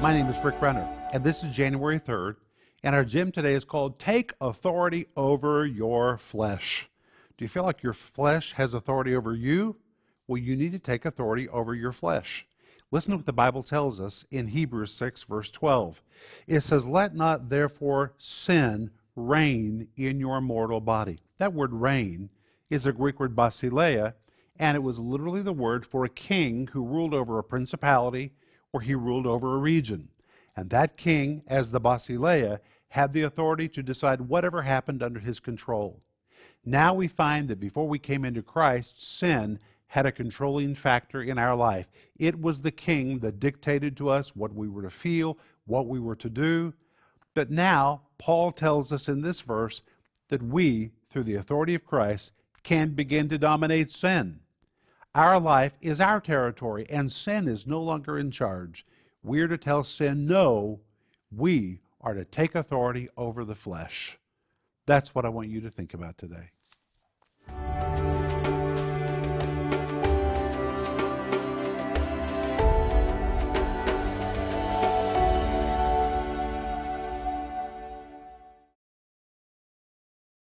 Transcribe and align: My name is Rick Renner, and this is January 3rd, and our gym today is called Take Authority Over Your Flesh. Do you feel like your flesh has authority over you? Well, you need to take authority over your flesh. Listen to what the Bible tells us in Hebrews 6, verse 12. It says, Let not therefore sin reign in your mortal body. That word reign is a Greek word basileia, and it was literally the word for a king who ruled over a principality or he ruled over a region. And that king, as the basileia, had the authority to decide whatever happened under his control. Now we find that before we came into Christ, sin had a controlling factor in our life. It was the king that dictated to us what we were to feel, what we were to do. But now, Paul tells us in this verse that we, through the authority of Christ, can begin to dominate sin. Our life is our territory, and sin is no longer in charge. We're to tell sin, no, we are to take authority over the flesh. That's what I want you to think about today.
My 0.00 0.14
name 0.14 0.28
is 0.28 0.42
Rick 0.42 0.62
Renner, 0.62 0.88
and 1.12 1.22
this 1.22 1.44
is 1.44 1.54
January 1.54 2.00
3rd, 2.00 2.36
and 2.82 2.96
our 2.96 3.04
gym 3.04 3.30
today 3.30 3.52
is 3.52 3.66
called 3.66 3.98
Take 3.98 4.32
Authority 4.40 5.04
Over 5.14 5.66
Your 5.66 6.16
Flesh. 6.16 6.88
Do 7.36 7.44
you 7.44 7.50
feel 7.50 7.64
like 7.64 7.82
your 7.82 7.92
flesh 7.92 8.54
has 8.54 8.72
authority 8.72 9.14
over 9.14 9.34
you? 9.34 9.76
Well, 10.26 10.38
you 10.38 10.56
need 10.56 10.72
to 10.72 10.78
take 10.78 11.04
authority 11.04 11.50
over 11.50 11.74
your 11.74 11.92
flesh. 11.92 12.46
Listen 12.90 13.10
to 13.10 13.18
what 13.18 13.26
the 13.26 13.34
Bible 13.34 13.62
tells 13.62 14.00
us 14.00 14.24
in 14.30 14.48
Hebrews 14.48 14.90
6, 14.94 15.24
verse 15.24 15.50
12. 15.50 16.02
It 16.46 16.62
says, 16.62 16.86
Let 16.86 17.14
not 17.14 17.50
therefore 17.50 18.14
sin 18.16 18.92
reign 19.14 19.88
in 19.98 20.18
your 20.18 20.40
mortal 20.40 20.80
body. 20.80 21.18
That 21.36 21.52
word 21.52 21.74
reign 21.74 22.30
is 22.70 22.86
a 22.86 22.92
Greek 22.94 23.20
word 23.20 23.36
basileia, 23.36 24.14
and 24.58 24.76
it 24.76 24.82
was 24.82 24.98
literally 24.98 25.42
the 25.42 25.52
word 25.52 25.84
for 25.84 26.06
a 26.06 26.08
king 26.08 26.70
who 26.72 26.86
ruled 26.86 27.12
over 27.12 27.38
a 27.38 27.44
principality 27.44 28.32
or 28.72 28.80
he 28.80 28.94
ruled 28.94 29.26
over 29.26 29.54
a 29.54 29.58
region. 29.58 30.08
And 30.56 30.70
that 30.70 30.96
king, 30.96 31.42
as 31.46 31.70
the 31.70 31.80
basileia, 31.80 32.60
had 32.88 33.12
the 33.12 33.22
authority 33.22 33.68
to 33.68 33.82
decide 33.82 34.22
whatever 34.22 34.62
happened 34.62 35.02
under 35.02 35.20
his 35.20 35.40
control. 35.40 36.02
Now 36.64 36.92
we 36.92 37.08
find 37.08 37.48
that 37.48 37.60
before 37.60 37.88
we 37.88 37.98
came 37.98 38.24
into 38.24 38.42
Christ, 38.42 39.00
sin 39.00 39.58
had 39.88 40.06
a 40.06 40.12
controlling 40.12 40.74
factor 40.74 41.22
in 41.22 41.38
our 41.38 41.56
life. 41.56 41.90
It 42.18 42.40
was 42.40 42.60
the 42.60 42.70
king 42.70 43.20
that 43.20 43.40
dictated 43.40 43.96
to 43.96 44.08
us 44.08 44.36
what 44.36 44.54
we 44.54 44.68
were 44.68 44.82
to 44.82 44.90
feel, 44.90 45.38
what 45.66 45.86
we 45.86 45.98
were 45.98 46.16
to 46.16 46.30
do. 46.30 46.74
But 47.34 47.50
now, 47.50 48.02
Paul 48.18 48.52
tells 48.52 48.92
us 48.92 49.08
in 49.08 49.22
this 49.22 49.40
verse 49.40 49.82
that 50.28 50.42
we, 50.42 50.90
through 51.10 51.24
the 51.24 51.34
authority 51.34 51.74
of 51.74 51.86
Christ, 51.86 52.32
can 52.62 52.90
begin 52.90 53.28
to 53.30 53.38
dominate 53.38 53.90
sin. 53.90 54.40
Our 55.14 55.40
life 55.40 55.76
is 55.80 56.00
our 56.00 56.20
territory, 56.20 56.86
and 56.88 57.10
sin 57.10 57.48
is 57.48 57.66
no 57.66 57.82
longer 57.82 58.16
in 58.16 58.30
charge. 58.30 58.86
We're 59.24 59.48
to 59.48 59.58
tell 59.58 59.82
sin, 59.82 60.28
no, 60.28 60.82
we 61.32 61.80
are 62.00 62.14
to 62.14 62.24
take 62.24 62.54
authority 62.54 63.08
over 63.16 63.44
the 63.44 63.56
flesh. 63.56 64.18
That's 64.86 65.12
what 65.12 65.24
I 65.24 65.28
want 65.28 65.48
you 65.48 65.60
to 65.62 65.70
think 65.70 65.94
about 65.94 66.16
today. 66.16 66.50